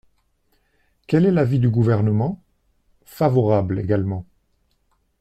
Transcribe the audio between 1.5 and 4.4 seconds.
du Gouvernement? Favorable également.